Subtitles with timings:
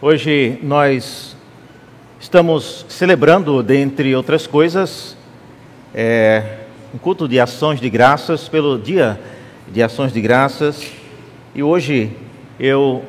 [0.00, 1.36] Hoje nós
[2.20, 5.16] estamos celebrando, dentre outras coisas,
[5.92, 6.58] é,
[6.94, 9.18] um culto de ações de graças pelo Dia
[9.66, 10.92] de Ações de Graças.
[11.52, 12.12] E hoje
[12.60, 13.02] eu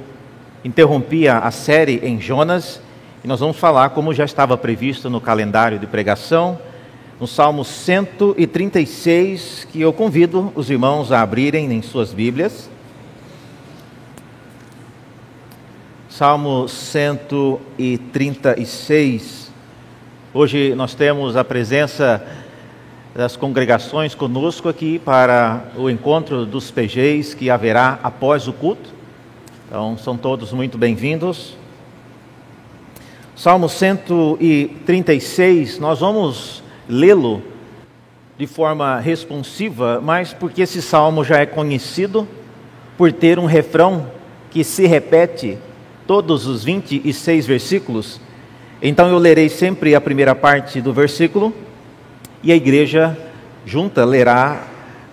[0.66, 2.82] interrompi a série em Jonas
[3.24, 6.58] e nós vamos falar, como já estava previsto no calendário de pregação,
[7.22, 12.68] no Salmo 136, que eu convido os irmãos a abrirem em suas Bíblias.
[16.20, 19.50] Salmo 136.
[20.34, 22.22] Hoje nós temos a presença
[23.16, 28.90] das congregações conosco aqui para o encontro dos PGs que haverá após o culto.
[29.66, 31.56] Então, são todos muito bem-vindos.
[33.34, 37.42] Salmo 136, nós vamos lê-lo
[38.38, 42.28] de forma responsiva, mas porque esse salmo já é conhecido
[42.98, 44.12] por ter um refrão
[44.52, 45.58] que se repete
[46.10, 48.20] todos os 26 versículos,
[48.82, 51.54] então eu lerei sempre a primeira parte do versículo
[52.42, 53.16] e a igreja
[53.64, 54.64] junta lerá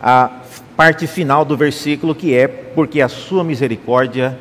[0.02, 0.30] a
[0.74, 4.38] parte final do versículo que é porque a sua misericórdia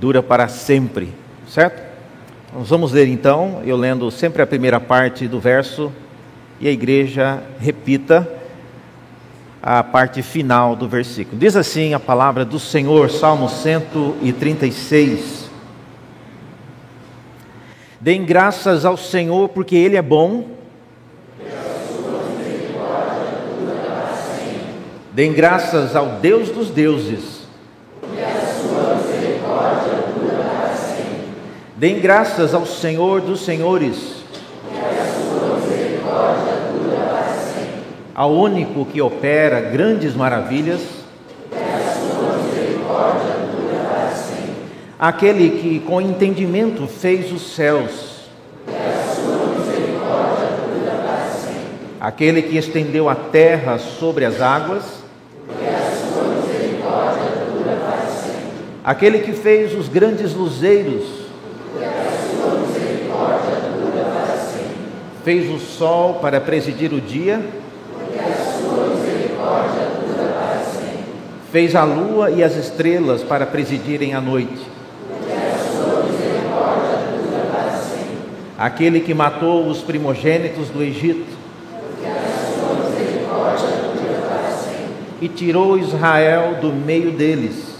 [0.00, 1.10] dura para sempre,
[1.46, 1.80] certo?
[2.52, 5.92] Nós vamos ler então, eu lendo sempre a primeira parte do verso
[6.58, 8.28] e a igreja repita
[9.62, 11.38] a parte final do versículo.
[11.38, 15.41] Diz assim a palavra do Senhor, Salmo 136.
[18.02, 20.44] Deem graças ao Senhor porque Ele é bom.
[25.12, 27.42] Deem graças ao Deus dos deuses.
[31.76, 34.24] Deem graças ao Senhor dos senhores.
[38.12, 40.80] Ao único que opera grandes maravilhas.
[45.02, 48.20] Aquele que com entendimento fez os céus,
[52.00, 54.84] aquele que estendeu a terra sobre as águas,
[58.84, 61.02] aquele que fez os grandes luzeiros,
[65.24, 67.44] fez o sol para presidir o dia,
[71.50, 74.71] fez a lua e as estrelas para presidirem a noite.
[78.62, 81.36] Aquele que matou os primogênitos do Egito
[85.20, 87.72] e tirou Israel do meio deles.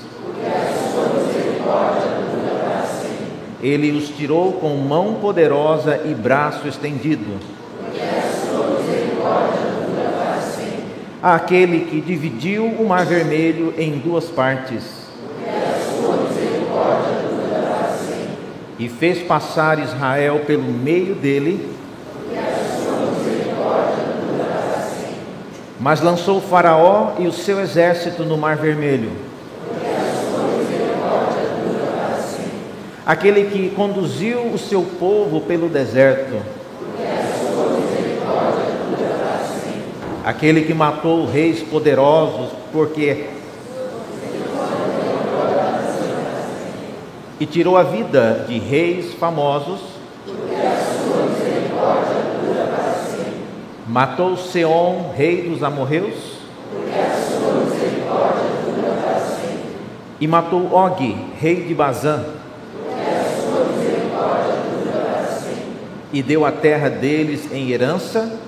[3.62, 7.38] Ele os tirou com mão poderosa e braço estendido.
[11.22, 15.02] Aquele que dividiu o mar vermelho em duas partes
[18.84, 21.70] e fez passar Israel pelo meio dele.
[25.78, 29.12] Mas lançou Faraó e o seu exército no Mar Vermelho.
[33.06, 36.43] Aquele que conduziu o seu povo pelo deserto.
[40.25, 43.26] Aquele que matou reis poderosos, porque
[47.43, 49.81] e tirou a vida de reis famosos,
[53.85, 56.15] matou Seom, rei dos amorreus,
[60.21, 62.25] e matou Og, rei de Bazã,
[66.13, 68.39] e deu a terra deles em herança,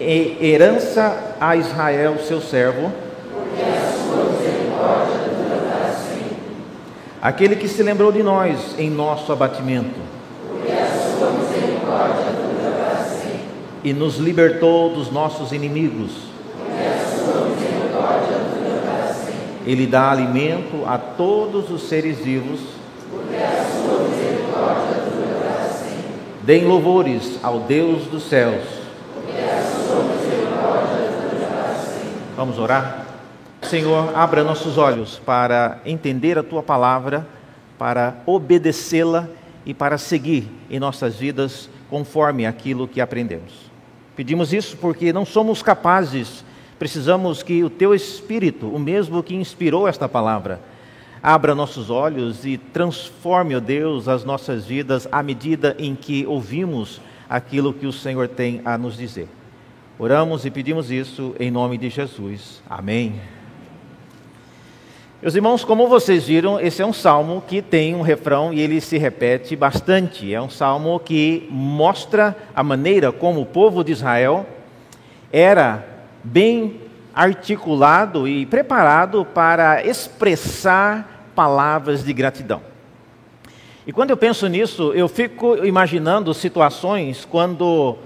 [0.00, 3.03] e herança a Israel, seu servo,
[7.24, 9.98] Aquele que se lembrou de nós em nosso abatimento.
[13.82, 16.10] E nos libertou dos nossos inimigos.
[19.66, 22.60] Ele dá alimento a todos os seres vivos.
[26.42, 28.64] Deem louvores ao Deus dos céus.
[32.36, 33.03] Vamos orar?
[33.64, 37.26] Senhor, abra nossos olhos para entender a tua palavra,
[37.78, 39.28] para obedecê-la
[39.64, 43.70] e para seguir em nossas vidas conforme aquilo que aprendemos.
[44.14, 46.44] Pedimos isso porque não somos capazes,
[46.78, 50.60] precisamos que o teu Espírito, o mesmo que inspirou esta palavra,
[51.22, 57.00] abra nossos olhos e transforme, ó Deus, as nossas vidas à medida em que ouvimos
[57.28, 59.28] aquilo que o Senhor tem a nos dizer.
[59.98, 62.62] Oramos e pedimos isso em nome de Jesus.
[62.68, 63.20] Amém.
[65.24, 68.78] Meus irmãos, como vocês viram, esse é um salmo que tem um refrão e ele
[68.78, 70.34] se repete bastante.
[70.34, 74.44] É um salmo que mostra a maneira como o povo de Israel
[75.32, 75.82] era
[76.22, 76.78] bem
[77.14, 82.60] articulado e preparado para expressar palavras de gratidão.
[83.86, 87.96] E quando eu penso nisso, eu fico imaginando situações quando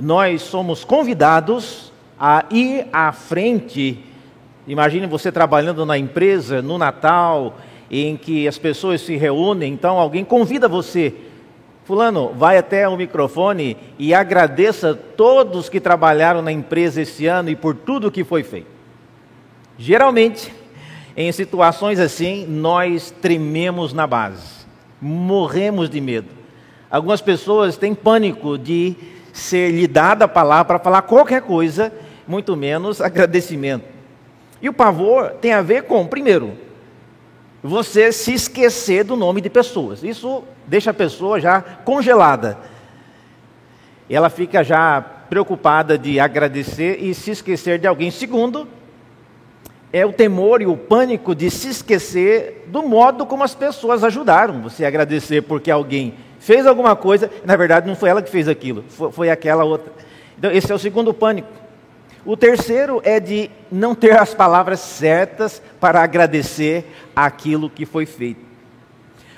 [0.00, 4.04] nós somos convidados a ir à frente
[4.68, 7.56] Imagine você trabalhando na empresa no Natal,
[7.90, 11.14] em que as pessoas se reúnem, então alguém convida você.
[11.84, 17.56] Fulano, vai até o microfone e agradeça todos que trabalharam na empresa esse ano e
[17.56, 18.66] por tudo que foi feito.
[19.78, 20.52] Geralmente,
[21.16, 24.66] em situações assim, nós trememos na base,
[25.00, 26.28] morremos de medo.
[26.90, 28.94] Algumas pessoas têm pânico de
[29.32, 31.90] ser lhe dada a palavra para falar qualquer coisa,
[32.26, 33.97] muito menos agradecimento.
[34.60, 36.52] E o pavor tem a ver com, primeiro,
[37.62, 40.02] você se esquecer do nome de pessoas.
[40.02, 42.58] Isso deixa a pessoa já congelada.
[44.08, 48.10] Ela fica já preocupada de agradecer e se esquecer de alguém.
[48.10, 48.66] Segundo,
[49.92, 54.60] é o temor e o pânico de se esquecer do modo como as pessoas ajudaram
[54.60, 58.84] você agradecer porque alguém fez alguma coisa, na verdade não foi ela que fez aquilo,
[59.12, 59.92] foi aquela outra.
[60.38, 61.48] Então, esse é o segundo pânico.
[62.28, 66.84] O terceiro é de não ter as palavras certas para agradecer
[67.16, 68.42] aquilo que foi feito.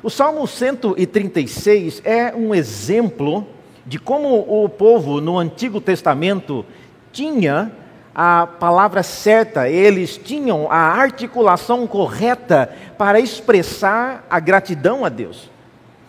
[0.02, 3.46] O Salmo 136 é um exemplo
[3.87, 6.66] de como o povo no Antigo Testamento
[7.12, 7.70] tinha
[8.12, 15.48] a palavra certa, eles tinham a articulação correta para expressar a gratidão a Deus.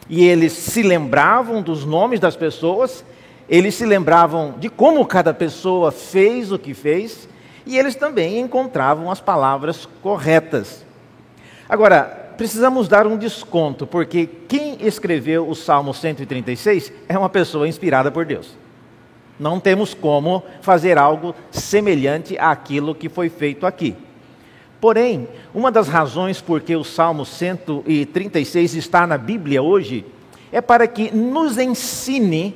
[0.10, 3.06] E eles se lembravam dos nomes das pessoas
[3.50, 7.28] eles se lembravam de como cada pessoa fez o que fez
[7.66, 10.86] e eles também encontravam as palavras corretas.
[11.68, 18.12] Agora, precisamos dar um desconto, porque quem escreveu o Salmo 136 é uma pessoa inspirada
[18.12, 18.58] por Deus.
[19.40, 23.96] Não temos como fazer algo semelhante àquilo que foi feito aqui.
[24.80, 30.04] Porém, uma das razões por que o Salmo 136 está na Bíblia hoje
[30.52, 32.56] é para que nos ensine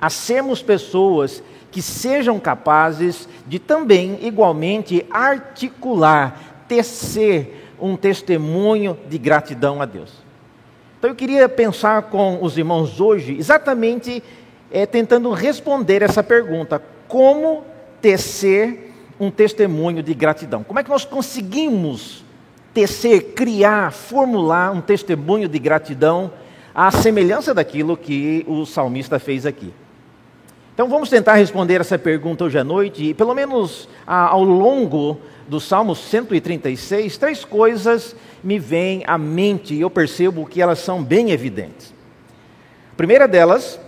[0.00, 9.82] a sermos pessoas que sejam capazes de também, igualmente, articular, tecer um testemunho de gratidão
[9.82, 10.12] a Deus.
[10.98, 14.22] Então eu queria pensar com os irmãos hoje, exatamente
[14.70, 17.64] é, tentando responder essa pergunta: como
[18.00, 20.64] tecer um testemunho de gratidão?
[20.64, 22.24] Como é que nós conseguimos
[22.72, 26.32] tecer, criar, formular um testemunho de gratidão
[26.74, 29.72] à semelhança daquilo que o salmista fez aqui?
[30.76, 35.18] Então vamos tentar responder essa pergunta hoje à noite, e pelo menos ao longo
[35.48, 38.14] do Salmo 136, três coisas
[38.44, 41.94] me vêm à mente e eu percebo que elas são bem evidentes.
[42.92, 43.80] A primeira delas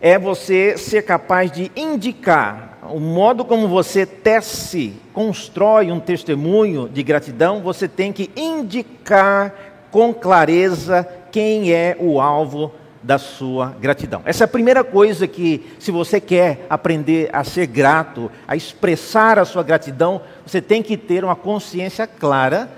[0.00, 7.02] é você ser capaz de indicar o modo como você tece, constrói um testemunho de
[7.02, 9.54] gratidão, você tem que indicar
[9.90, 12.72] com clareza quem é o alvo
[13.06, 14.20] da sua gratidão.
[14.24, 19.38] Essa é a primeira coisa que, se você quer aprender a ser grato, a expressar
[19.38, 22.68] a sua gratidão, você tem que ter uma consciência clara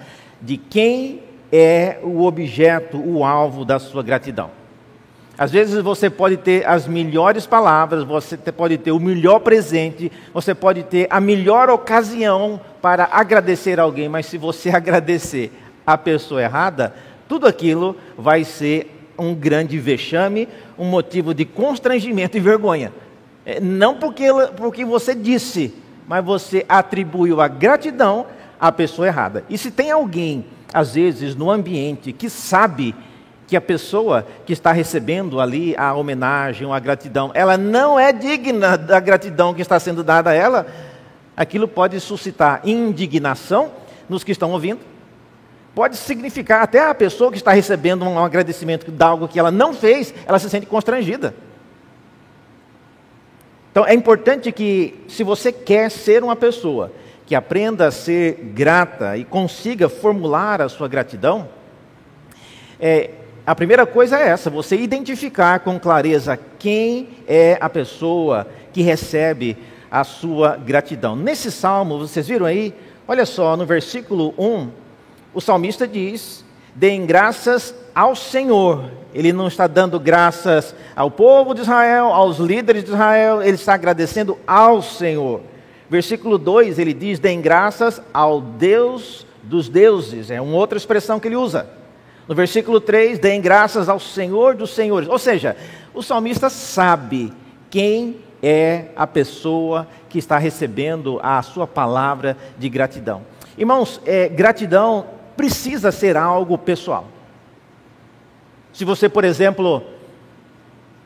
[0.42, 4.50] de quem é o objeto, o alvo da sua gratidão.
[5.38, 10.54] Às vezes você pode ter as melhores palavras, você pode ter o melhor presente, você
[10.54, 15.50] pode ter a melhor ocasião para agradecer alguém, mas se você agradecer
[15.86, 16.92] a pessoa errada,
[17.26, 20.48] tudo aquilo vai ser um grande vexame,
[20.78, 22.92] um motivo de constrangimento e vergonha.
[23.44, 25.74] É, não porque, porque você disse,
[26.06, 28.26] mas você atribuiu a gratidão
[28.60, 29.44] à pessoa errada.
[29.48, 32.94] E se tem alguém, às vezes, no ambiente que sabe
[33.46, 38.76] que a pessoa que está recebendo ali a homenagem a gratidão, ela não é digna
[38.76, 40.66] da gratidão que está sendo dada a ela,
[41.34, 43.70] aquilo pode suscitar indignação
[44.06, 44.80] nos que estão ouvindo,
[45.78, 49.72] pode significar até a pessoa que está recebendo um agradecimento de algo que ela não
[49.72, 51.32] fez, ela se sente constrangida.
[53.70, 56.90] Então é importante que, se você quer ser uma pessoa
[57.24, 61.48] que aprenda a ser grata e consiga formular a sua gratidão,
[62.80, 63.10] é,
[63.46, 69.56] a primeira coisa é essa: você identificar com clareza quem é a pessoa que recebe
[69.88, 71.14] a sua gratidão.
[71.14, 72.74] Nesse salmo, vocês viram aí?
[73.06, 74.87] Olha só, no versículo 1,
[75.38, 78.90] o salmista diz: deem graças ao Senhor.
[79.14, 83.74] Ele não está dando graças ao povo de Israel, aos líderes de Israel, ele está
[83.74, 85.40] agradecendo ao Senhor.
[85.88, 91.28] Versículo 2 ele diz: deem graças ao Deus dos deuses, é uma outra expressão que
[91.28, 91.70] ele usa.
[92.26, 95.08] No versículo 3, deem graças ao Senhor dos senhores.
[95.08, 95.56] Ou seja,
[95.94, 97.32] o salmista sabe
[97.70, 103.22] quem é a pessoa que está recebendo a sua palavra de gratidão.
[103.56, 107.06] Irmãos, é, gratidão precisa ser algo pessoal.
[108.72, 109.84] Se você, por exemplo,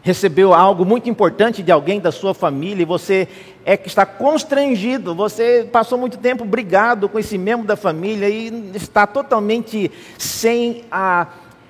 [0.00, 3.28] recebeu algo muito importante de alguém da sua família e você
[3.62, 8.72] é que está constrangido, você passou muito tempo brigado com esse membro da família e
[8.74, 11.26] está totalmente sem a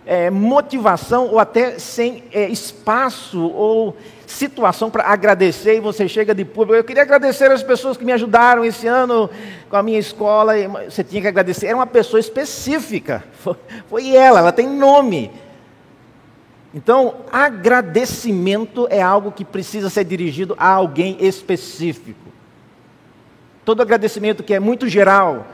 [0.07, 3.97] é, motivação ou até sem é, espaço ou
[4.33, 6.75] situação para agradecer e você chega de público.
[6.75, 9.31] Eu queria agradecer as pessoas que me ajudaram esse ano
[9.69, 10.55] com a minha escola.
[10.89, 11.67] Você tinha que agradecer.
[11.67, 13.23] Era uma pessoa específica.
[13.89, 15.31] Foi, ela, ela tem nome.
[16.75, 22.33] Então, agradecimento é algo que precisa ser dirigido a alguém específico.
[23.65, 25.47] Todo agradecimento que é muito geral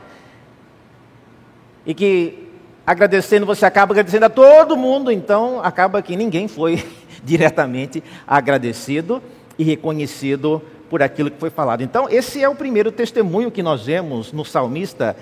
[1.84, 2.48] e que
[2.86, 6.82] agradecendo você acaba agradecendo a todo mundo, então acaba que ninguém foi
[7.24, 9.22] diretamente agradecido
[9.58, 11.82] e reconhecido por aquilo que foi falado.
[11.82, 15.16] Então, esse é o primeiro testemunho que nós vemos no salmista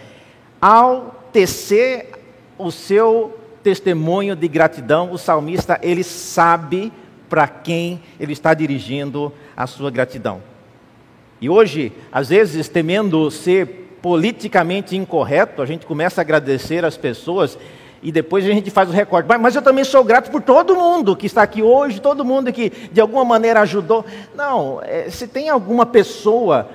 [0.61, 2.11] ao tecer
[2.59, 6.93] o seu testemunho de gratidão, o salmista ele sabe
[7.29, 10.41] para quem ele está dirigindo a sua gratidão.
[11.41, 17.59] E hoje, às vezes, temendo ser politicamente incorreto, a gente começa a agradecer as pessoas
[18.07, 19.29] e depois a gente faz o recorde.
[19.37, 22.71] Mas eu também sou grato por todo mundo que está aqui hoje, todo mundo que
[22.93, 24.05] de alguma maneira ajudou.
[24.33, 26.69] Não, é, se tem alguma pessoa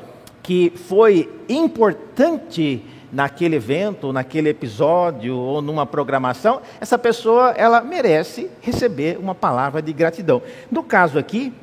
[0.44, 2.84] que foi importante
[3.14, 9.94] naquele evento, naquele episódio ou numa programação, essa pessoa ela merece receber uma palavra de
[9.94, 10.42] gratidão.
[10.70, 11.54] No caso aqui,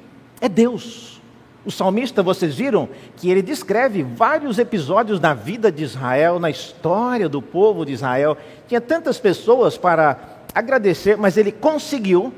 [0.40, 1.17] é Deus.
[1.64, 7.28] O salmista, vocês viram que ele descreve vários episódios da vida de Israel, na história
[7.28, 8.36] do povo de Israel.
[8.66, 10.18] Tinha tantas pessoas para
[10.54, 12.32] agradecer, mas ele conseguiu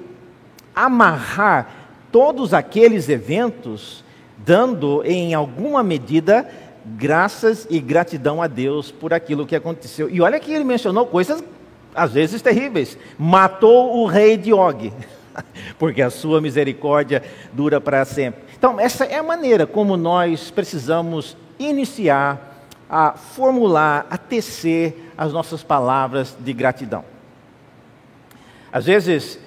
[0.74, 1.70] amarrar
[2.10, 4.04] todos aqueles eventos,
[4.38, 6.48] dando em alguma medida
[6.96, 10.08] graças e gratidão a Deus por aquilo que aconteceu.
[10.08, 11.44] E olha que ele mencionou coisas
[11.94, 12.96] às vezes terríveis.
[13.18, 14.92] Matou o rei de Og,
[15.78, 18.42] porque a sua misericórdia dura para sempre.
[18.56, 25.62] Então, essa é a maneira como nós precisamos iniciar a formular, a tecer as nossas
[25.62, 27.04] palavras de gratidão.
[28.72, 29.38] Às vezes,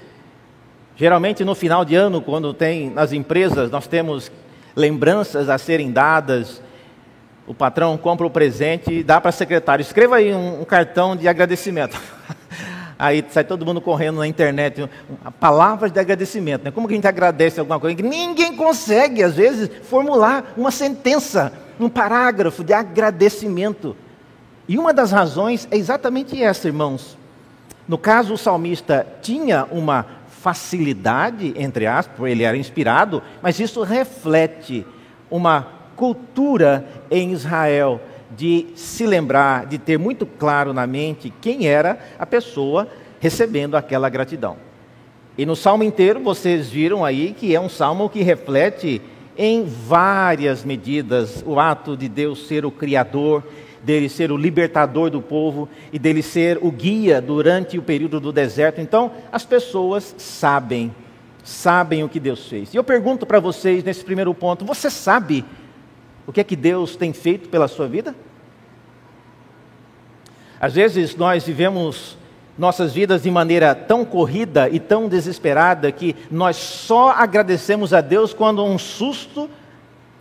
[0.96, 4.32] geralmente no final de ano, quando tem nas empresas, nós temos
[4.76, 6.62] lembranças a serem dadas
[7.46, 9.82] o patrão compra o presente e dá para a secretária.
[9.82, 12.00] Escreva aí um, um, cartão de agradecimento.
[13.04, 14.90] Aí sai todo mundo correndo na internet.
[15.38, 16.64] Palavras de agradecimento.
[16.64, 16.72] Né?
[16.72, 18.02] Como que a gente agradece alguma coisa?
[18.02, 23.94] Ninguém consegue, às vezes, formular uma sentença, um parágrafo de agradecimento.
[24.70, 27.18] E uma das razões é exatamente essa, irmãos.
[27.86, 34.88] No caso, o salmista tinha uma facilidade, entre aspas, ele era inspirado, mas isso reflete
[35.30, 35.68] uma
[35.98, 38.00] cultura em Israel
[38.36, 42.88] de se lembrar, de ter muito claro na mente quem era a pessoa
[43.20, 44.58] recebendo aquela gratidão.
[45.38, 49.02] E no salmo inteiro vocês viram aí que é um salmo que reflete
[49.38, 53.44] em várias medidas o ato de Deus ser o criador,
[53.82, 58.32] dele ser o libertador do povo e dele ser o guia durante o período do
[58.32, 58.80] deserto.
[58.80, 60.94] Então, as pessoas sabem,
[61.44, 62.74] sabem o que Deus fez.
[62.74, 65.44] E eu pergunto para vocês nesse primeiro ponto: você sabe
[66.26, 68.16] o que é que Deus tem feito pela sua vida?
[70.60, 72.18] Às vezes nós vivemos
[72.58, 78.34] nossas vidas de maneira tão corrida e tão desesperada que nós só agradecemos a Deus
[78.34, 79.50] quando um susto,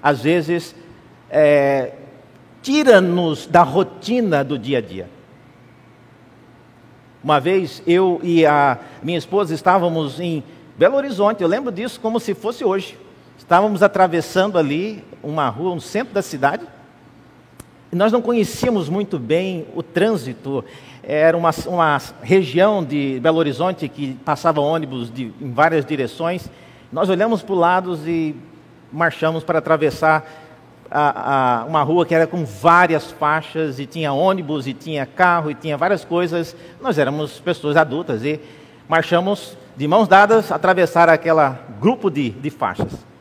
[0.03, 0.75] às vezes,
[1.31, 1.93] é,
[2.63, 5.09] tira-nos da rotina do dia a dia.
[7.23, 10.43] Uma vez eu e a minha esposa estávamos em
[10.77, 12.99] Belo Horizonte, eu lembro disso como se fosse hoje.
[13.43, 16.65] Estávamos atravessando ali uma rua no centro da cidade
[17.91, 20.65] e nós não conhecíamos muito bem o trânsito.
[21.03, 26.49] Era uma, uma região de Belo Horizonte que passava ônibus de, em várias direções.
[26.93, 28.37] Nós olhamos para o lado e
[28.93, 30.25] marchamos para atravessar
[30.89, 35.51] a, a, uma rua que era com várias faixas e tinha ônibus e tinha carro
[35.51, 36.55] e tinha várias coisas.
[36.81, 38.41] Nós éramos pessoas adultas e
[38.89, 43.12] marchamos de mãos dadas atravessar aquela grupo de, de faixas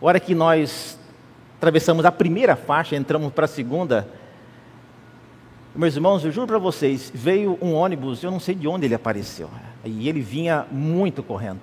[0.00, 0.98] hora que nós
[1.58, 4.08] atravessamos a primeira faixa, entramos para a segunda,
[5.74, 8.94] meus irmãos, eu juro para vocês, veio um ônibus, eu não sei de onde ele
[8.94, 9.50] apareceu,
[9.84, 11.60] e ele vinha muito correndo.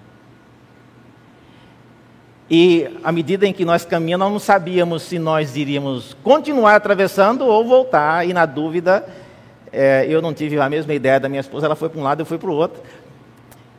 [2.50, 7.46] E à medida em que nós caminhamos, nós não sabíamos se nós iríamos continuar atravessando
[7.46, 9.06] ou voltar, e na dúvida,
[9.76, 12.22] É, eu não tive a mesma ideia da minha esposa, ela foi para um lado,
[12.22, 12.80] eu fui para o outro.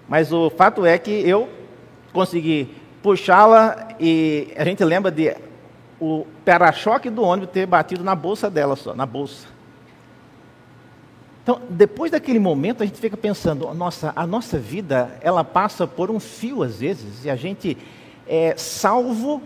[0.08, 1.48] Mas o fato é que eu
[2.12, 2.66] consegui
[3.04, 5.36] puxá-la e a gente lembra de
[6.00, 9.46] o para-choque do ônibus ter batido na bolsa dela só, na bolsa.
[11.42, 16.10] Então, depois daquele momento, a gente fica pensando, nossa, a nossa vida, ela passa por
[16.10, 17.76] um fio às vezes, e a gente
[18.26, 19.42] é salvo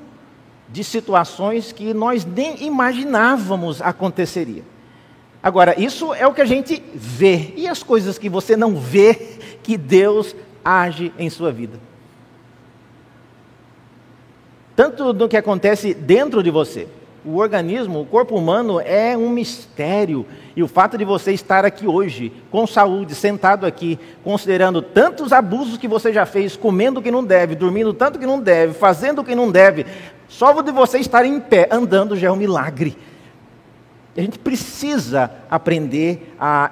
[0.68, 4.62] de situações que nós nem imaginávamos aconteceria.
[5.42, 9.14] Agora, isso é o que a gente vê, e as coisas que você não vê
[9.64, 11.87] que Deus age em sua vida.
[14.78, 16.86] Tanto no que acontece dentro de você,
[17.24, 20.24] o organismo, o corpo humano é um mistério.
[20.54, 25.78] E o fato de você estar aqui hoje, com saúde, sentado aqui, considerando tantos abusos
[25.78, 29.22] que você já fez, comendo o que não deve, dormindo tanto que não deve, fazendo
[29.22, 29.84] o que não deve,
[30.28, 32.96] só de você estar em pé, andando, já é um milagre.
[34.16, 36.70] A gente precisa aprender a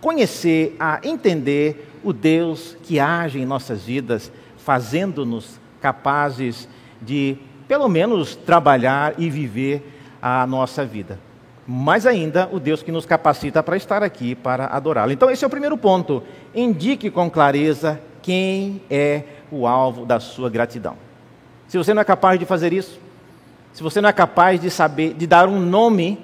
[0.00, 6.68] conhecer, a entender o Deus que age em nossas vidas, fazendo-nos capazes
[7.00, 7.38] de,
[7.68, 9.86] pelo menos, trabalhar e viver
[10.20, 11.20] a nossa vida.
[11.66, 15.12] Mais ainda, o Deus que nos capacita para estar aqui, para adorá-lo.
[15.12, 16.22] Então, esse é o primeiro ponto.
[16.54, 19.22] Indique com clareza quem é
[19.52, 20.96] o alvo da sua gratidão.
[21.66, 22.98] Se você não é capaz de fazer isso,
[23.74, 26.18] se você não é capaz de saber, de dar um nome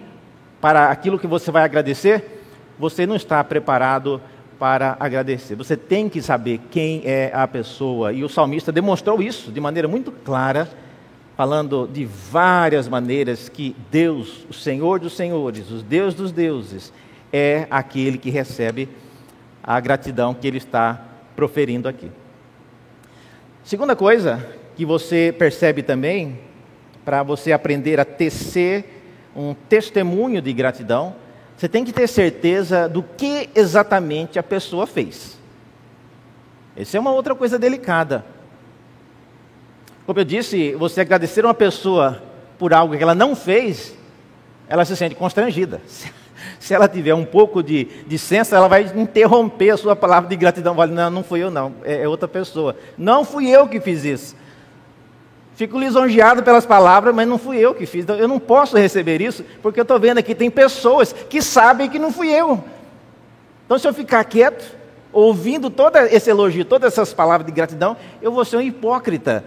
[0.62, 2.42] para aquilo que você vai agradecer,
[2.78, 4.18] você não está preparado
[4.58, 5.54] para agradecer.
[5.56, 8.14] Você tem que saber quem é a pessoa.
[8.14, 10.68] E o salmista demonstrou isso de maneira muito clara
[11.36, 16.92] falando de várias maneiras que Deus, o Senhor dos Senhores, o Deus dos deuses,
[17.32, 18.88] é aquele que recebe
[19.62, 21.02] a gratidão que ele está
[21.34, 22.10] proferindo aqui.
[23.64, 26.38] Segunda coisa que você percebe também,
[27.04, 29.02] para você aprender a tecer
[29.34, 31.16] um testemunho de gratidão,
[31.56, 35.38] você tem que ter certeza do que exatamente a pessoa fez.
[36.76, 38.24] Essa é uma outra coisa delicada.
[40.06, 42.22] Como eu disse, você agradecer uma pessoa
[42.58, 43.94] por algo que ela não fez,
[44.68, 45.80] ela se sente constrangida.
[46.60, 50.36] Se ela tiver um pouco de, de senso, ela vai interromper a sua palavra de
[50.36, 50.74] gratidão.
[50.74, 52.76] Vai, não, não fui eu, não, é, é outra pessoa.
[52.96, 54.36] Não fui eu que fiz isso.
[55.54, 58.02] Fico lisonjeado pelas palavras, mas não fui eu que fiz.
[58.02, 61.88] Então, eu não posso receber isso, porque eu estou vendo aqui, tem pessoas que sabem
[61.88, 62.62] que não fui eu.
[63.64, 64.76] Então, se eu ficar quieto,
[65.12, 69.44] ouvindo todo esse elogio, todas essas palavras de gratidão, eu vou ser um hipócrita.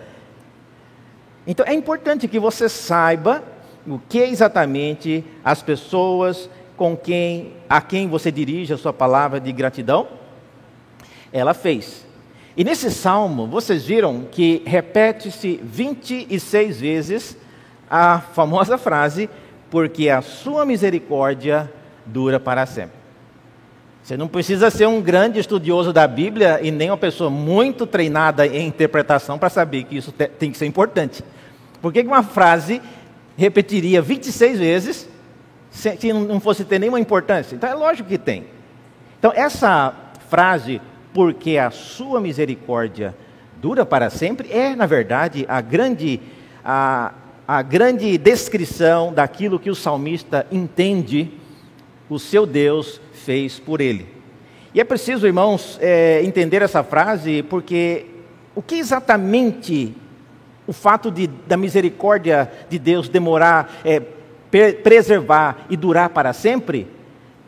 [1.48, 3.42] Então é importante que você saiba
[3.88, 9.52] o que exatamente as pessoas com quem a quem você dirige a sua palavra de
[9.52, 10.08] gratidão
[11.32, 12.06] ela fez.
[12.56, 17.38] E nesse salmo, vocês viram que repete-se 26 vezes
[17.90, 19.30] a famosa frase:
[19.70, 21.72] porque a sua misericórdia
[22.06, 22.98] dura para sempre.
[24.02, 28.48] Você não precisa ser um grande estudioso da Bíblia e nem uma pessoa muito treinada
[28.48, 31.24] em interpretação para saber que isso tem que ser importante.
[31.82, 32.82] Por que uma frase
[33.36, 35.10] repetiria 26 vezes
[35.70, 37.56] se não fosse ter nenhuma importância?
[37.56, 38.46] Então é lógico que tem.
[39.20, 39.94] Então essa
[40.30, 40.82] frase,
[41.14, 43.16] porque a sua misericórdia
[43.62, 46.20] dura para sempre, é na verdade a grande,
[46.64, 47.14] a,
[47.48, 51.32] a grande descrição daquilo que o salmista entende
[52.10, 54.08] o seu Deus fez por ele.
[54.74, 58.06] E é preciso, irmãos, é, entender essa frase, porque
[58.56, 59.96] o que exatamente
[60.68, 64.02] o fato de, da misericórdia de Deus demorar, é,
[64.84, 66.88] preservar e durar para sempre,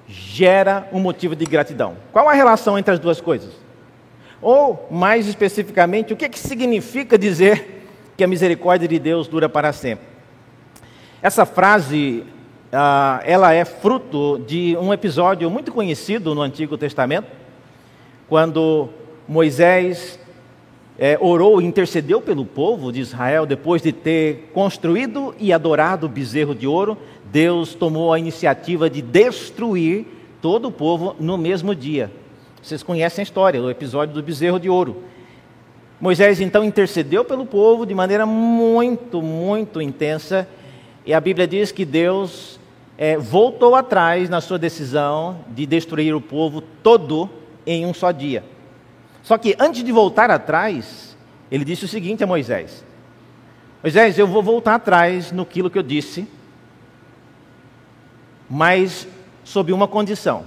[0.08, 1.98] gera um motivo de gratidão.
[2.12, 3.54] Qual a relação entre as duas coisas?
[4.42, 9.74] Ou, mais especificamente, o que, que significa dizer que a misericórdia de Deus dura para
[9.74, 10.08] sempre?
[11.22, 12.24] Essa frase,
[12.72, 17.28] ah, ela é fruto de um episódio muito conhecido no Antigo Testamento,
[18.30, 18.90] quando
[19.28, 20.19] Moisés
[21.00, 26.10] é, orou e intercedeu pelo povo de Israel depois de ter construído e adorado o
[26.10, 26.98] bezerro de ouro.
[27.32, 30.06] Deus tomou a iniciativa de destruir
[30.42, 32.12] todo o povo no mesmo dia.
[32.62, 35.04] Vocês conhecem a história, o episódio do bezerro de ouro.
[36.02, 40.48] Moisés então intercedeu pelo povo de maneira muito, muito intensa,
[41.06, 42.60] e a Bíblia diz que Deus
[42.98, 47.30] é, voltou atrás na sua decisão de destruir o povo todo
[47.66, 48.44] em um só dia.
[49.24, 51.18] Só que antes de voltar atrás,
[51.52, 52.84] ele disse o seguinte a Moisés:
[53.84, 56.28] Moisés, eu vou voltar atrás no que eu disse,
[58.50, 59.08] mas
[59.44, 60.46] sob uma condição.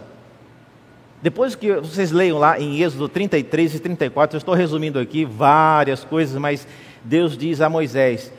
[1.22, 6.02] Depois que vocês leiam lá em Êxodo 33 e 34, eu estou resumindo aqui várias
[6.02, 6.66] coisas, mas
[7.04, 8.32] Deus diz a Moisés: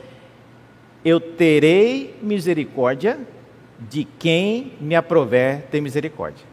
[1.02, 3.18] Eu terei misericórdia
[3.80, 6.44] de quem me aprover ter misericórdia.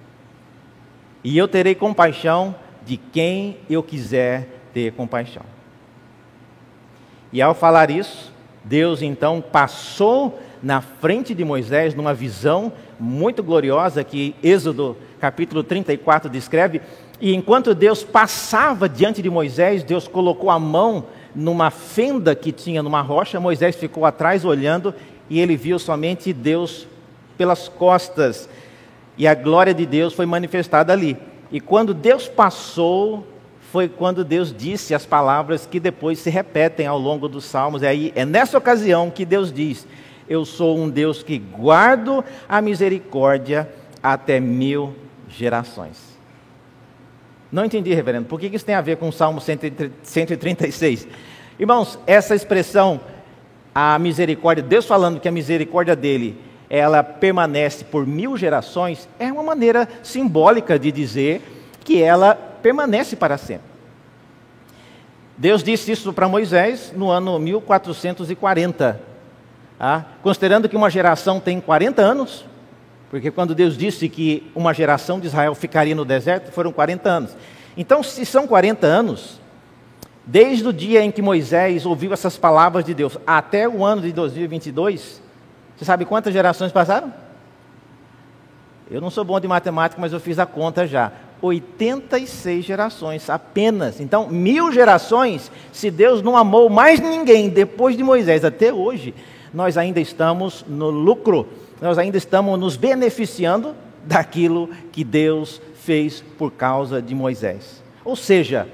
[1.23, 5.43] e eu terei compaixão de quem eu quiser ter compaixão.
[7.31, 8.31] E ao falar isso,
[8.63, 16.29] Deus então passou na frente de Moisés numa visão muito gloriosa que Êxodo capítulo 34
[16.29, 16.81] descreve.
[17.19, 22.83] E enquanto Deus passava diante de Moisés, Deus colocou a mão numa fenda que tinha
[22.83, 23.39] numa rocha.
[23.39, 24.93] Moisés ficou atrás olhando
[25.29, 26.87] e ele viu somente Deus
[27.37, 28.49] pelas costas.
[29.17, 31.17] E a glória de Deus foi manifestada ali.
[31.51, 33.27] E quando Deus passou,
[33.71, 37.83] foi quando Deus disse as palavras que depois se repetem ao longo dos salmos.
[37.83, 39.87] É, aí, é nessa ocasião que Deus diz:
[40.29, 43.69] Eu sou um Deus que guardo a misericórdia
[44.01, 44.95] até mil
[45.29, 46.11] gerações.
[47.51, 51.07] Não entendi, reverendo, por que isso tem a ver com o Salmo 136?
[51.59, 53.01] Irmãos, essa expressão,
[53.75, 56.37] a misericórdia, Deus falando que a misericórdia dele,
[56.73, 61.41] ela permanece por mil gerações, é uma maneira simbólica de dizer
[61.83, 63.69] que ela permanece para sempre.
[65.37, 69.01] Deus disse isso para Moisés no ano 1440.
[69.77, 72.45] Ah, considerando que uma geração tem 40 anos,
[73.09, 77.35] porque quando Deus disse que uma geração de Israel ficaria no deserto, foram 40 anos.
[77.75, 79.41] Então, se são 40 anos,
[80.25, 84.13] desde o dia em que Moisés ouviu essas palavras de Deus até o ano de
[84.13, 85.21] 2022,
[85.81, 87.11] você sabe quantas gerações passaram?
[88.87, 91.11] Eu não sou bom de matemática, mas eu fiz a conta já.
[91.41, 93.99] 86 gerações apenas.
[93.99, 99.15] Então, mil gerações, se Deus não amou mais ninguém depois de Moisés até hoje,
[99.51, 101.47] nós ainda estamos no lucro,
[101.81, 107.81] nós ainda estamos nos beneficiando daquilo que Deus fez por causa de Moisés.
[108.05, 108.67] Ou seja,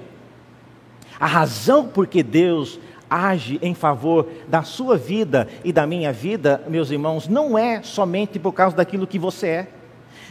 [1.17, 2.77] a razão por que Deus
[3.09, 8.37] age em favor da sua vida e da minha vida, meus irmãos, não é somente
[8.39, 9.67] por causa daquilo que você é.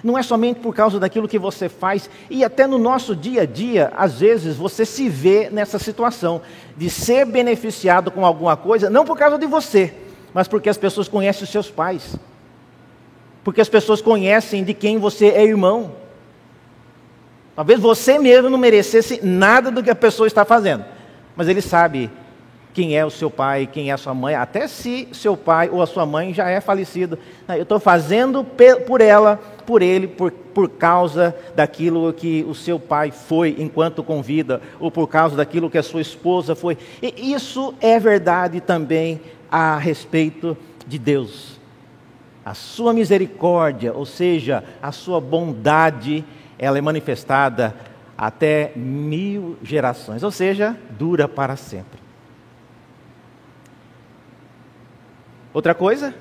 [0.04, 3.46] Não é somente por causa daquilo que você faz, e até no nosso dia a
[3.46, 6.42] dia, às vezes você se vê nessa situação
[6.76, 9.94] de ser beneficiado com alguma coisa, não por causa de você,
[10.34, 12.14] mas porque as pessoas conhecem os seus pais,
[13.42, 15.92] porque as pessoas conhecem de quem você é irmão.
[17.56, 20.84] Talvez você mesmo não merecesse nada do que a pessoa está fazendo,
[21.34, 22.10] mas ele sabe
[22.76, 25.80] quem é o seu pai, quem é a sua mãe, até se seu pai ou
[25.80, 27.18] a sua mãe já é falecido.
[27.48, 33.10] Eu estou fazendo por ela, por ele, por, por causa daquilo que o seu pai
[33.10, 36.76] foi enquanto com vida, ou por causa daquilo que a sua esposa foi.
[37.00, 40.54] E isso é verdade também a respeito
[40.86, 41.58] de Deus.
[42.44, 46.22] A sua misericórdia, ou seja, a sua bondade,
[46.58, 47.74] ela é manifestada
[48.18, 52.05] até mil gerações, ou seja, dura para sempre.
[55.56, 56.14] Outra coisa,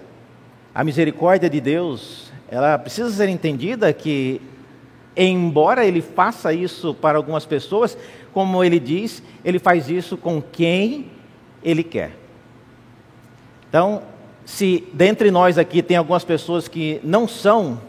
[0.73, 4.41] a misericórdia de Deus, ela precisa ser entendida que,
[5.13, 7.97] embora Ele faça isso para algumas pessoas,
[8.31, 11.11] como Ele diz, Ele faz isso com quem
[11.61, 12.15] Ele quer.
[13.67, 14.03] Então,
[14.45, 17.81] se dentre nós aqui tem algumas pessoas que não são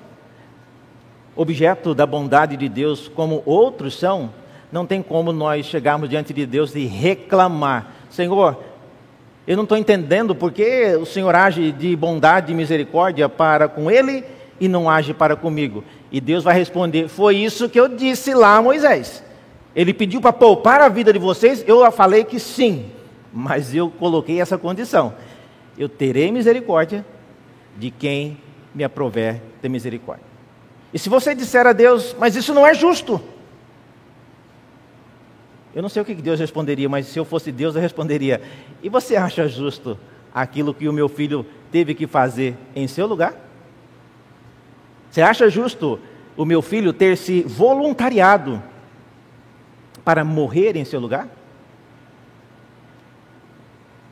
[1.37, 4.33] objeto da bondade de Deus como outros são,
[4.73, 8.59] não tem como nós chegarmos diante de Deus e reclamar: Senhor,
[9.47, 13.91] eu não estou entendendo por que o Senhor age de bondade e misericórdia para com
[13.91, 14.25] ele
[14.59, 15.85] e não age para comigo.
[16.11, 19.23] E Deus vai responder: Foi isso que eu disse lá a Moisés.
[19.75, 22.87] Ele pediu para poupar a vida de vocês, eu falei que sim,
[23.33, 25.15] mas eu coloquei essa condição:
[25.79, 27.05] Eu terei misericórdia
[27.77, 28.39] de quem
[28.75, 30.25] me aprover ter misericórdia.
[30.93, 33.21] E se você disser a Deus, mas isso não é justo,
[35.77, 38.41] eu não sei o que Deus responderia, mas se eu fosse Deus, eu responderia:
[38.83, 39.99] E você acha justo
[40.35, 43.35] aquilo que o meu filho teve que fazer em seu lugar?
[45.11, 46.01] Você acha justo
[46.35, 48.63] o meu filho ter se voluntariado
[50.03, 51.29] para morrer em seu lugar?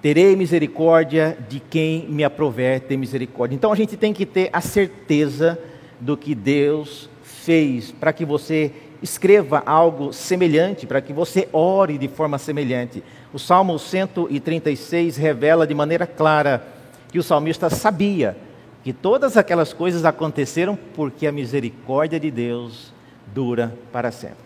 [0.02, 3.56] Terei misericórdia de quem me aprover ter misericórdia.
[3.56, 5.58] Então a gente tem que ter a certeza
[5.98, 8.70] do que Deus fez para que você
[9.04, 13.04] escreva algo semelhante, para que você ore de forma semelhante.
[13.34, 16.66] O Salmo 136 revela de maneira clara
[17.12, 18.34] que o salmista sabia
[18.82, 22.94] que todas aquelas coisas aconteceram porque a misericórdia de Deus
[23.26, 24.38] dura para sempre.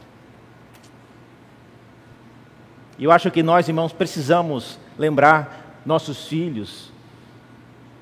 [2.99, 6.90] E eu acho que nós, irmãos, precisamos lembrar nossos filhos.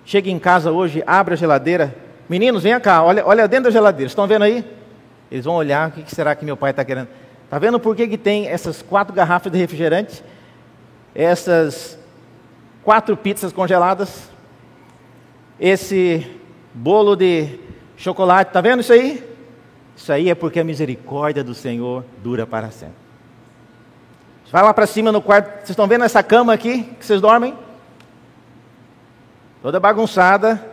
[0.06, 1.94] Chegue em casa hoje, abre a geladeira.
[2.30, 4.08] Meninos, venha cá, olha, olha dentro da geladeira.
[4.08, 4.64] Estão vendo aí?
[5.30, 7.08] Eles vão olhar, o que será que meu pai está querendo?
[7.44, 10.22] Está vendo por que, que tem essas quatro garrafas de refrigerante?
[11.14, 11.98] Essas
[12.82, 14.28] quatro pizzas congeladas?
[15.58, 16.26] Esse
[16.74, 17.58] bolo de
[17.96, 19.24] chocolate, está vendo isso aí?
[19.96, 23.06] Isso aí é porque a misericórdia do Senhor dura para sempre.
[24.50, 25.58] Vai lá para cima no quarto.
[25.58, 27.54] Vocês estão vendo essa cama aqui que vocês dormem?
[29.60, 30.64] Toda bagunçada,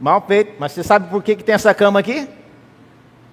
[0.00, 0.54] mal feito.
[0.58, 2.28] Mas você sabe por que, que tem essa cama aqui?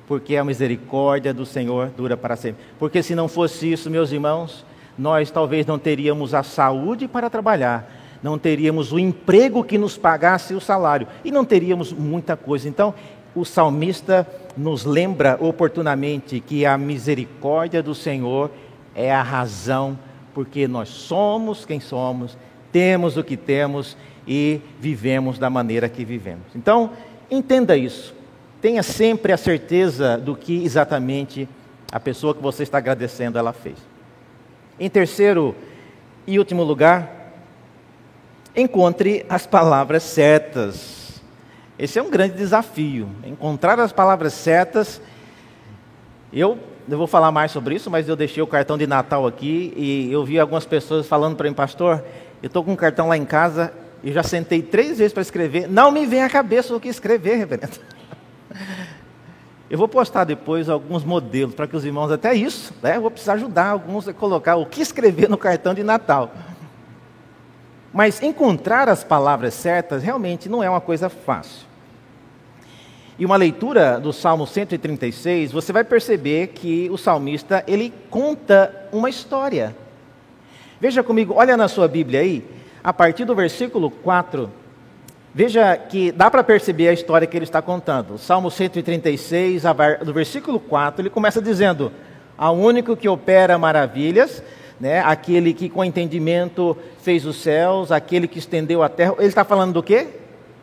[0.10, 2.66] Porque a misericórdia do Senhor dura para sempre.
[2.80, 4.66] Porque se não fosse isso, meus irmãos,
[4.98, 7.90] nós talvez não teríamos a saúde para trabalhar,
[8.24, 12.68] não teríamos o emprego que nos pagasse o salário e não teríamos muita coisa.
[12.68, 12.94] Então,
[13.36, 18.50] o salmista nos lembra oportunamente que a misericórdia do Senhor
[18.96, 19.98] é a razão
[20.34, 22.36] porque nós somos quem somos,
[22.72, 23.96] temos o que temos
[24.28, 26.48] e vivemos da maneira que vivemos.
[26.56, 26.90] Então,
[27.30, 28.18] entenda isso.
[28.62, 31.48] Tenha sempre a certeza do que exatamente
[31.92, 33.78] a pessoa que você está agradecendo ela fez.
[34.80, 35.56] Em terceiro
[36.28, 37.34] e último lugar,
[38.56, 41.22] encontre as palavras certas.
[41.78, 45.02] Esse é um grande desafio, encontrar as palavras certas.
[46.32, 49.74] Eu, eu vou falar mais sobre isso, mas eu deixei o cartão de Natal aqui
[49.78, 52.04] e eu vi algumas pessoas falando para mim, pastor,
[52.44, 53.72] eu estou com um cartão lá em casa
[54.04, 57.36] e já sentei três vezes para escrever, não me vem à cabeça o que escrever,
[57.38, 57.80] reverendo.
[59.70, 63.34] Eu vou postar depois alguns modelos para que os irmãos, até isso, né, vou precisar
[63.34, 66.34] ajudar alguns a colocar o que escrever no cartão de Natal.
[67.94, 71.68] Mas encontrar as palavras certas realmente não é uma coisa fácil.
[73.20, 79.10] E uma leitura do Salmo 136, você vai perceber que o salmista, ele conta uma
[79.10, 79.76] história.
[80.80, 82.44] Veja comigo, olha na sua Bíblia aí,
[82.82, 84.50] a partir do versículo 4,
[85.34, 88.18] veja que dá para perceber a história que ele está contando.
[88.18, 89.64] Salmo 136,
[90.04, 91.92] do versículo 4, ele começa dizendo:
[92.38, 94.44] Ao único que opera maravilhas,
[94.80, 99.16] né, aquele que com entendimento fez os céus, aquele que estendeu a terra.
[99.18, 100.08] Ele está falando do quê?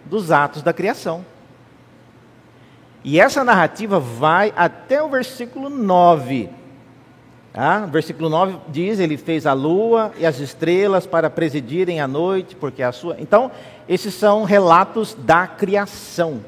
[0.05, 1.25] Dos atos da criação.
[3.05, 6.51] E essa narrativa vai até o versículo 9.
[7.57, 7.87] Tá?
[7.87, 12.83] Versículo 9 diz: Ele fez a lua e as estrelas para presidirem a noite, porque
[12.83, 13.17] a sua.
[13.19, 13.51] Então,
[13.89, 16.43] esses são relatos da criação.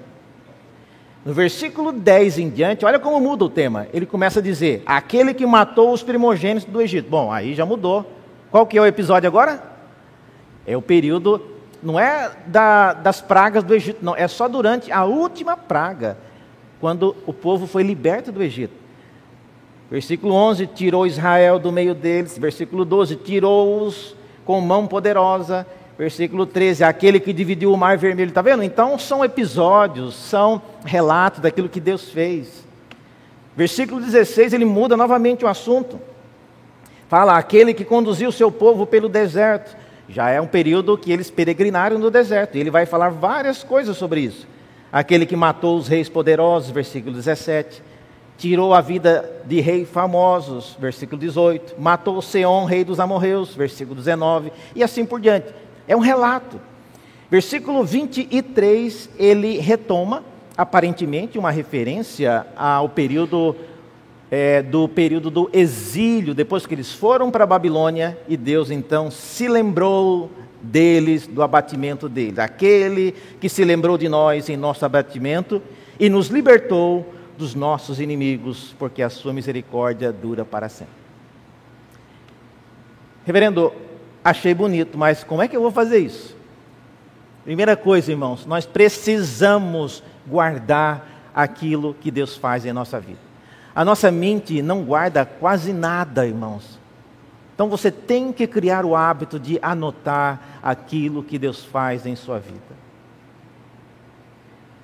[1.25, 3.87] No versículo 10 em diante, olha como muda o tema.
[3.91, 7.09] Ele começa a dizer: aquele que matou os primogênitos do Egito.
[7.09, 8.05] Bom, aí já mudou.
[8.51, 9.63] Qual que é o episódio agora?
[10.67, 11.41] É o período,
[11.83, 16.19] não é da, das pragas do Egito, não, é só durante a última praga,
[16.79, 18.78] quando o povo foi liberto do Egito.
[19.91, 22.39] Versículo 11: tirou Israel do meio deles.
[22.39, 25.67] Versículo 12: tirou-os com mão poderosa
[25.99, 28.63] Versículo 13, aquele que dividiu o mar vermelho, está vendo?
[28.63, 32.65] Então são episódios, são relatos daquilo que Deus fez.
[33.57, 35.99] Versículo 16, ele muda novamente o assunto.
[37.09, 39.77] Fala, aquele que conduziu o seu povo pelo deserto.
[40.09, 42.57] Já é um período que eles peregrinaram no deserto.
[42.57, 44.47] E ele vai falar várias coisas sobre isso.
[44.93, 47.83] Aquele que matou os reis poderosos, versículo 17.
[48.39, 51.75] Tirou a vida de reis famosos, versículo 18.
[51.77, 54.53] Matou Seon, rei dos amorreus, versículo 19.
[54.77, 55.53] E assim por diante.
[55.89, 56.61] É um relato.
[57.29, 60.23] Versículo 23, ele retoma,
[60.57, 63.57] aparentemente, uma referência ao período
[64.31, 69.11] é, do período do exílio, depois que eles foram para a Babilônia e Deus então
[69.11, 70.31] se lembrou
[70.63, 72.39] deles, do abatimento deles.
[72.39, 75.61] Aquele que se lembrou de nós em nosso abatimento
[75.99, 80.93] e nos libertou dos nossos inimigos, porque a sua misericórdia dura para sempre.
[83.25, 83.73] Reverendo,
[84.25, 86.37] achei bonito, mas como é que eu vou fazer isso?
[87.45, 93.21] Primeira coisa, irmãos, nós precisamos guardar aquilo que Deus faz em nossa vida.
[93.75, 96.79] A nossa mente não guarda quase nada, irmãos.
[97.55, 102.39] Então você tem que criar o hábito de anotar aquilo que Deus faz em sua
[102.39, 102.78] vida.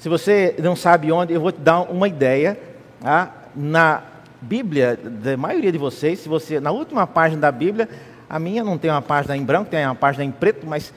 [0.04, 2.60] Se você não sabe onde, eu vou te dar uma ideia.
[3.00, 3.32] Tá?
[3.56, 4.02] Na
[4.38, 7.88] Bíblia, da maioria de vocês, se você na última página da Bíblia,
[8.28, 10.92] a minha não tem uma página em branco, tem uma página em preto, mas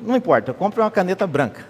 [0.00, 1.66] não importa, compre uma caneta branca.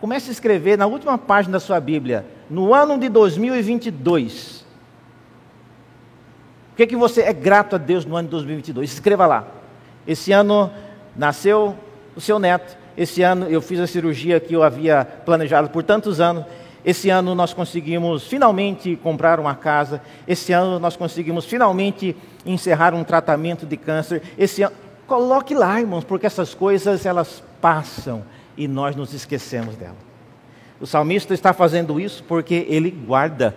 [0.00, 4.66] Comece a escrever na última página da sua Bíblia, no ano de 2022.
[6.72, 8.92] O que, é que você é grato a Deus no ano de 2022?
[8.92, 9.46] Escreva lá.
[10.04, 10.68] Esse ano
[11.14, 11.76] nasceu
[12.16, 12.79] o seu neto.
[13.00, 16.44] Esse ano eu fiz a cirurgia que eu havia planejado por tantos anos.
[16.84, 20.02] Esse ano nós conseguimos finalmente comprar uma casa.
[20.28, 24.20] Esse ano nós conseguimos finalmente encerrar um tratamento de câncer.
[24.36, 28.22] Esse ano, coloque lá, irmãos, porque essas coisas elas passam
[28.54, 29.96] e nós nos esquecemos delas.
[30.78, 33.56] O salmista está fazendo isso porque ele guarda.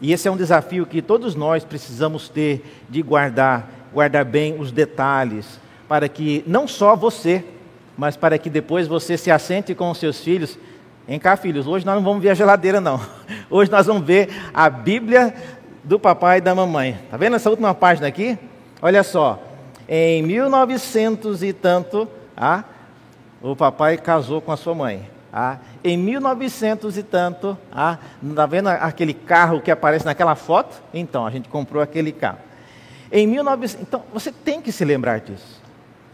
[0.00, 4.72] E esse é um desafio que todos nós precisamos ter de guardar, guardar bem os
[4.72, 7.44] detalhes, para que não só você,
[7.96, 10.58] mas para que depois você se assente com os seus filhos
[11.06, 12.98] Vem cá, filhos, hoje nós não vamos ver a geladeira, não.
[13.50, 15.34] Hoje nós vamos ver a Bíblia
[15.82, 16.98] do papai e da mamãe.
[17.04, 18.38] Está vendo essa última página aqui?
[18.80, 19.38] Olha só.
[19.86, 22.64] Em 1900 e tanto, ah,
[23.42, 25.06] o papai casou com a sua mãe.
[25.30, 30.82] Ah, em 1900 e tanto, ah, está vendo aquele carro que aparece naquela foto?
[30.94, 32.38] Então, a gente comprou aquele carro.
[33.12, 35.60] Em 1900, então, você tem que se lembrar disso.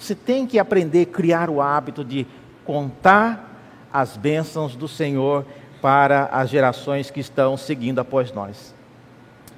[0.01, 2.27] Você tem que aprender a criar o hábito de
[2.65, 5.45] contar as bênçãos do Senhor
[5.83, 8.75] para as gerações que estão seguindo após nós.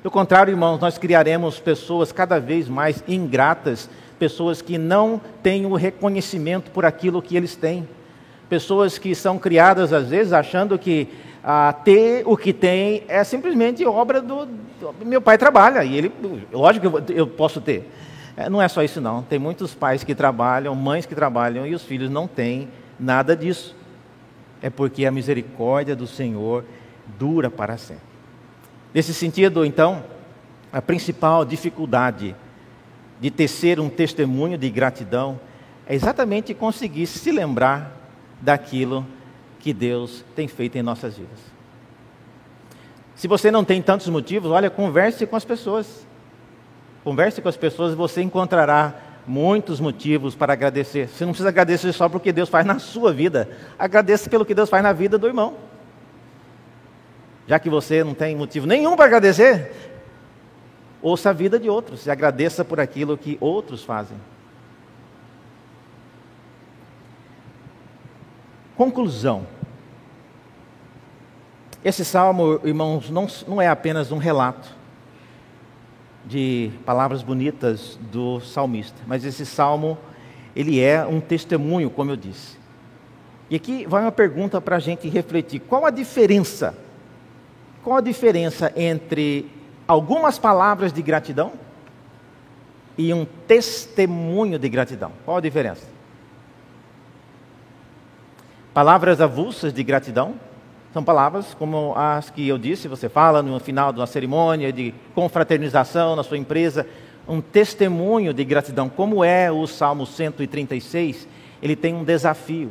[0.03, 5.77] Do contrário, irmãos, nós criaremos pessoas cada vez mais ingratas, pessoas que não têm o
[5.77, 7.89] reconhecimento por aquilo que eles têm.
[8.49, 11.09] Pessoas que são criadas, às vezes, achando que
[11.45, 16.13] ah, ter o que tem é simplesmente obra do, do, Meu pai trabalha, e ele,
[16.53, 17.89] lógico que eu, eu posso ter.
[18.37, 19.23] É, não é só isso, não.
[19.23, 22.69] Tem muitos pais que trabalham, mães que trabalham, e os filhos não têm
[22.99, 23.77] nada disso.
[24.61, 26.65] É porque a misericórdia do Senhor
[27.19, 28.05] dura para sempre.
[28.95, 30.05] Nesse sentido, então,
[30.73, 32.35] a principal dificuldade
[33.21, 35.39] de tecer um testemunho de gratidão
[35.87, 37.97] é exatamente conseguir se lembrar
[38.41, 39.07] daquilo
[39.61, 41.39] que Deus tem feito em nossas vidas.
[43.15, 46.07] Se você não tem tantos motivos, olha, converse com as pessoas.
[47.05, 48.95] Converse com as pessoas e você encontrará
[49.27, 51.09] muitos motivos para agradecer.
[51.09, 54.71] Você não precisa agradecer só porque Deus faz na sua vida, agradeça pelo que Deus
[54.71, 55.55] faz na vida do irmão.
[57.47, 59.73] Já que você não tem motivo nenhum para agradecer,
[61.01, 64.17] ouça a vida de outros e agradeça por aquilo que outros fazem.
[68.77, 69.47] Conclusão.
[71.85, 74.82] Esse salmo, irmãos, não, não é apenas um relato
[76.25, 79.99] de palavras bonitas do salmista, mas esse salmo,
[80.55, 82.57] ele é um testemunho, como eu disse.
[83.51, 86.75] E aqui vai uma pergunta para a gente refletir: qual a diferença
[87.83, 89.51] qual a diferença entre
[89.89, 91.53] algumas palavras de gratidão
[92.97, 95.11] e um testemunho de gratidão?
[95.25, 95.87] Qual a diferença?
[98.73, 100.37] Palavras avulsas de gratidão
[100.93, 104.93] são palavras como as que eu disse, você fala no final de uma cerimônia de
[105.15, 106.87] confraternização na sua empresa,
[107.27, 111.27] um testemunho de gratidão, como é o Salmo 136,
[111.63, 112.71] ele tem um desafio.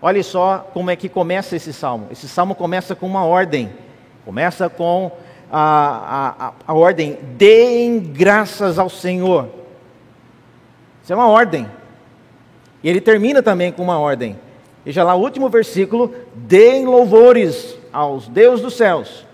[0.00, 2.06] Olhe só como é que começa esse salmo.
[2.10, 3.70] Esse salmo começa com uma ordem.
[4.24, 5.10] Começa com
[5.50, 9.48] a, a, a ordem: deem graças ao Senhor.
[11.02, 11.66] Isso é uma ordem.
[12.82, 14.38] E ele termina também com uma ordem.
[14.86, 19.26] Veja lá o último versículo: deem louvores aos Deus dos céus.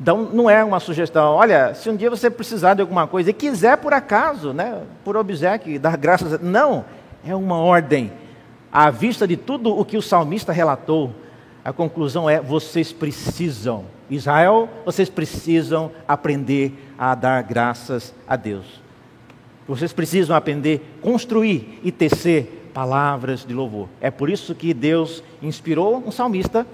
[0.00, 1.34] Então, não é uma sugestão.
[1.34, 5.14] Olha, se um dia você precisar de alguma coisa e quiser por acaso, né, por
[5.14, 6.38] obséquio, dar graças a...
[6.38, 6.86] Não,
[7.26, 8.10] é uma ordem.
[8.72, 11.12] À vista de tudo o que o salmista relatou,
[11.64, 18.80] a conclusão é: vocês precisam, Israel, vocês precisam aprender a dar graças a Deus.
[19.66, 23.88] Vocês precisam aprender construir e tecer palavras de louvor.
[24.00, 26.66] É por isso que Deus inspirou um salmista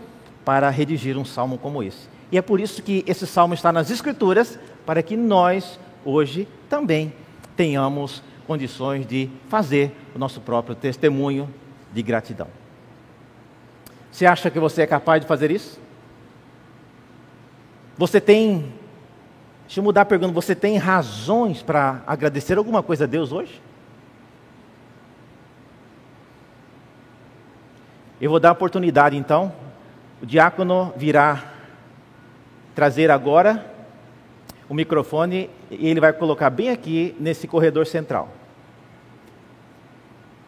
[0.45, 2.09] para redigir um salmo como esse.
[2.31, 7.13] E é por isso que esse salmo está nas Escrituras, para que nós, hoje, também
[7.57, 11.53] tenhamos condições de fazer o nosso próprio testemunho
[11.93, 12.49] de gratidão.
[14.11, 15.79] Você acha que você é capaz de fazer isso?
[17.99, 18.73] Você tem,
[19.67, 23.61] deixa eu mudar a pergunta, você tem razões para agradecer alguma coisa a Deus hoje?
[28.19, 29.53] Eu vou dar a oportunidade então,
[30.23, 31.53] o diácono virá
[32.75, 33.71] trazer agora
[34.71, 38.31] o microfone e ele vai colocar bem aqui nesse corredor central.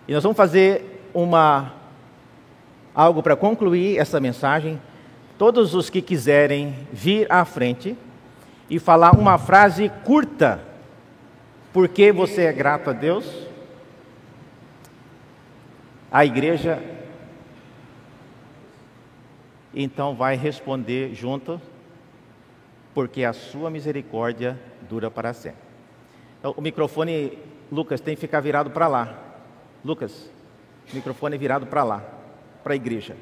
[0.07, 1.75] E nós vamos fazer uma
[2.95, 4.81] algo para concluir essa mensagem.
[5.37, 7.95] Todos os que quiserem vir à frente
[8.71, 10.61] e falar uma frase curta,
[11.71, 13.31] por que você é grato a Deus?
[16.11, 16.83] A igreja
[19.75, 21.61] então vai responder junto,
[22.95, 24.59] porque a sua misericórdia
[24.89, 25.61] dura para sempre.
[26.39, 27.39] Então, o microfone,
[27.71, 29.19] Lucas, tem que ficar virado para lá.
[29.85, 30.31] Lucas,
[30.93, 32.19] o microfone virado para lá
[32.63, 33.17] para a igreja.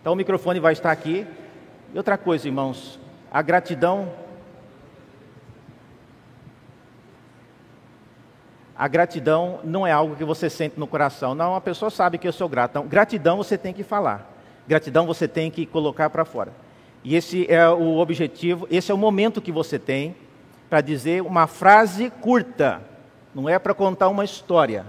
[0.00, 1.26] Então o microfone vai estar aqui.
[1.92, 2.98] E outra coisa, irmãos,
[3.28, 4.12] a gratidão.
[8.78, 11.34] A gratidão não é algo que você sente no coração.
[11.34, 12.70] Não, a pessoa sabe que eu sou grato.
[12.70, 14.32] Então, gratidão você tem que falar.
[14.68, 16.52] Gratidão você tem que colocar para fora.
[17.02, 20.14] E esse é o objetivo, esse é o momento que você tem
[20.70, 22.80] para dizer uma frase curta.
[23.34, 24.86] Não é para contar uma história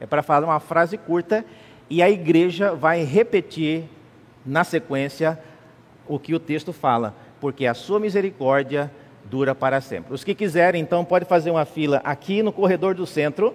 [0.00, 1.44] É para falar uma frase curta
[1.88, 3.84] e a igreja vai repetir
[4.44, 5.38] na sequência
[6.08, 8.90] o que o texto fala, porque a sua misericórdia
[9.30, 10.12] dura para sempre.
[10.12, 13.54] Os que quiserem, então, pode fazer uma fila aqui no corredor do centro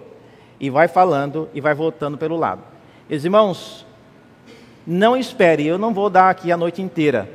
[0.58, 2.62] e vai falando e vai voltando pelo lado.
[3.08, 3.86] Meus irmãos,
[4.86, 7.28] não espere, eu não vou dar aqui a noite inteira.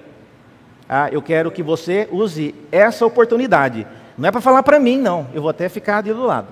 [0.90, 3.86] Ah, eu quero que você use essa oportunidade.
[4.18, 5.28] Não é para falar para mim, não.
[5.34, 6.48] Eu vou até ficar ali do lado.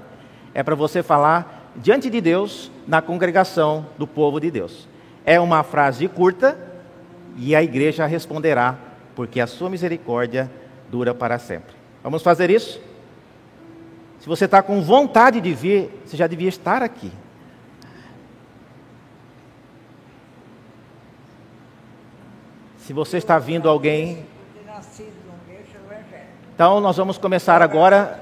[0.53, 4.87] É para você falar diante de Deus, na congregação do povo de Deus.
[5.25, 6.57] É uma frase curta
[7.35, 8.77] e a igreja responderá,
[9.15, 10.49] porque a sua misericórdia
[10.89, 11.78] dura para sempre.
[12.01, 12.81] Vamos fazer isso?
[14.19, 17.11] Se você está com vontade de vir, você já devia estar aqui.
[22.79, 24.25] Se você está vindo alguém.
[26.53, 28.19] Então, nós vamos começar agora.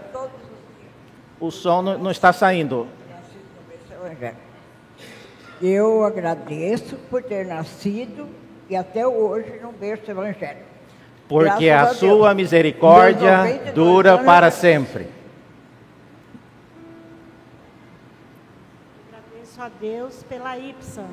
[1.39, 2.87] O som não está saindo.
[5.61, 8.27] Eu agradeço por ter nascido
[8.69, 10.66] e até hoje não berço evangelho.
[11.27, 15.07] Porque a, a sua misericórdia dura para sempre.
[19.11, 21.03] Agradeço a Deus pela IPSA.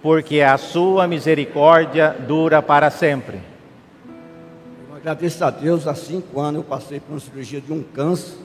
[0.00, 3.40] Porque a sua misericórdia dura para sempre.
[4.88, 8.38] Eu agradeço a Deus, há cinco anos eu passei por uma cirurgia de um câncer.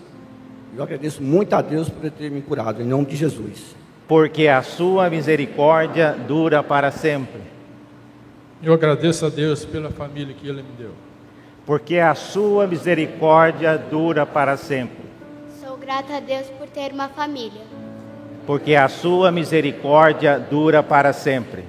[0.75, 3.75] Eu agradeço muito a Deus por ter me curado, em nome de Jesus.
[4.05, 7.56] Porque a sua misericórdia dura para sempre.
[8.61, 10.89] Eu agradeço a Deus pela família que Ele me deu.
[11.63, 15.05] Porque a sua misericórdia dura para sempre.
[15.61, 17.61] Sou grata a Deus por ter uma família.
[18.47, 21.65] Porque a sua misericórdia dura para sempre.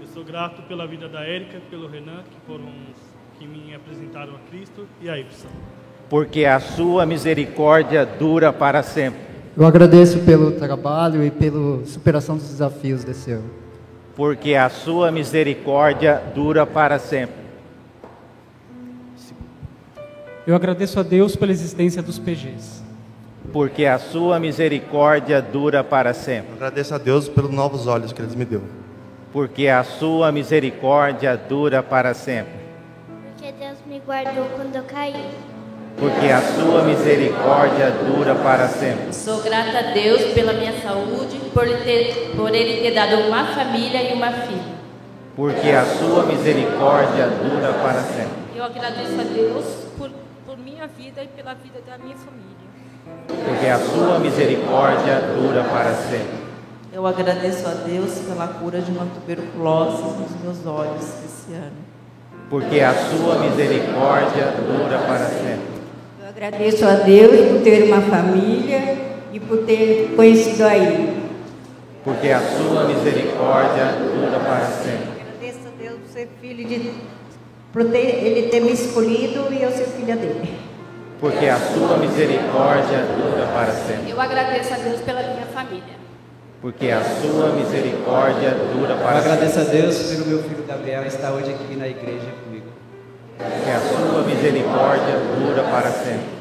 [0.00, 4.34] Eu sou grato pela vida da Érica, pelo Renan, que foram os que me apresentaram
[4.36, 5.50] a Cristo e a Ibsen.
[6.08, 9.20] Porque a sua misericórdia dura para sempre.
[9.54, 13.59] Eu agradeço pelo trabalho e pela superação dos desafios desse ano
[14.20, 17.40] porque a sua misericórdia dura para sempre.
[20.46, 22.82] Eu agradeço a Deus pela existência dos PGs.
[23.50, 26.50] Porque a sua misericórdia dura para sempre.
[26.50, 28.62] Eu agradeço a Deus pelos novos olhos que Ele me deu.
[29.32, 32.60] Porque a sua misericórdia dura para sempre.
[33.24, 35.14] Porque Deus me guardou quando eu caí
[36.00, 39.12] porque a sua misericórdia dura para sempre.
[39.12, 43.44] Sou grata a Deus pela minha saúde, por ele ter, por ele ter dado uma
[43.48, 44.80] família e uma filha.
[45.36, 48.40] Porque a sua misericórdia dura para sempre.
[48.56, 49.64] Eu agradeço a Deus
[49.98, 50.10] por,
[50.46, 52.50] por minha vida e pela vida da minha família.
[53.26, 56.40] Porque a sua misericórdia dura para sempre.
[56.92, 61.90] Eu agradeço a Deus pela cura de uma tuberculose nos meus olhos esse ano.
[62.48, 65.79] Porque a sua misericórdia dura para sempre.
[66.42, 68.96] Agradeço a Deus por ter uma família
[69.30, 71.28] e por ter conhecido a Ele.
[72.02, 75.20] Porque a sua misericórdia dura para sempre.
[75.20, 76.92] Agradeço a Deus por ser filho de
[77.70, 80.58] por ter, Ele ter me escolhido e eu ser filha dele.
[81.20, 84.10] Porque a sua misericórdia dura para sempre.
[84.10, 86.00] Eu agradeço a Deus pela minha família.
[86.62, 89.28] Porque a sua misericórdia dura para sempre.
[89.28, 92.32] Eu agradeço a Deus pelo meu filho Gabriel estar hoje aqui na igreja
[93.40, 96.40] que a sua misericórdia dura para sempre.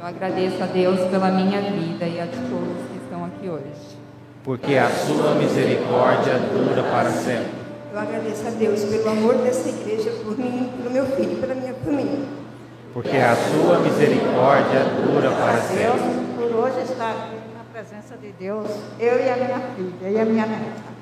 [0.00, 3.98] Eu agradeço a Deus pela minha vida e a de todos que estão aqui hoje.
[4.42, 7.64] Porque a sua misericórdia dura para sempre.
[7.92, 11.54] Eu agradeço a Deus pelo amor dessa igreja por mim, pelo meu filho e pela
[11.54, 12.26] minha família.
[12.92, 15.84] Porque a sua misericórdia dura para sempre.
[15.84, 16.00] Deus
[16.36, 17.14] por hoje estar
[17.56, 18.68] na presença de Deus,
[18.98, 20.93] eu e a minha filha e a minha neta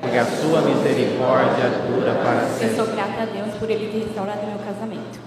[0.00, 2.78] porque a sua misericórdia dura para sempre.
[2.78, 5.18] Eu sou grata a Deus por Ele ter restaurado meu casamento.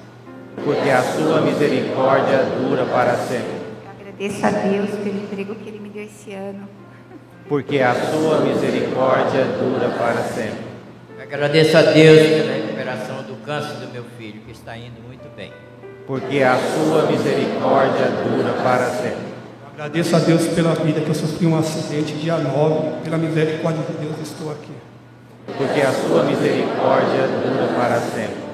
[0.64, 3.62] Porque a sua misericórdia dura para sempre.
[3.84, 6.68] Eu agradeço a Deus pelo emprego que Ele me deu esse ano.
[7.50, 10.72] Porque a sua misericórdia dura para sempre.
[11.18, 15.28] Eu agradeço a Deus pela recuperação do câncer do meu filho, que está indo muito
[15.36, 15.52] bem.
[16.08, 19.31] Porque a sua misericórdia dura para sempre.
[19.74, 24.06] Agradeço a Deus pela vida que eu sofri um acidente dia 9, pela misericórdia de
[24.06, 24.74] Deus estou aqui.
[25.46, 28.52] Porque a sua misericórdia dura para sempre.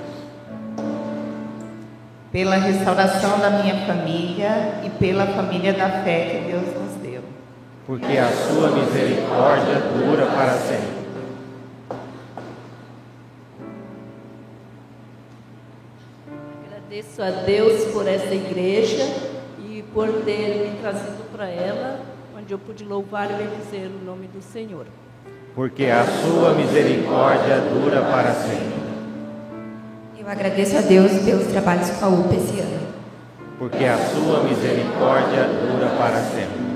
[2.32, 7.24] Pela restauração da minha família e pela família da fé que Deus nos deu.
[7.88, 10.98] Porque a sua misericórdia dura para sempre.
[16.68, 19.27] Agradeço a Deus por essa igreja
[19.94, 22.00] por ter me trazido para ela,
[22.38, 24.86] onde eu pude louvar e bendizer o nome do Senhor.
[25.56, 28.78] Porque a sua misericórdia dura para sempre.
[30.20, 32.88] Eu agradeço a Deus pelos trabalhos com a UPA esse ano.
[33.58, 36.68] Porque a sua misericórdia dura para sempre.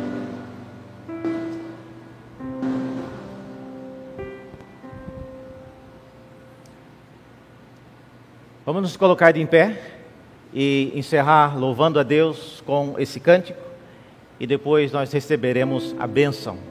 [8.65, 10.00] Vamos nos colocar de em pé
[10.53, 13.59] e encerrar louvando a Deus com esse cântico
[14.39, 16.70] e depois nós receberemos a bênção.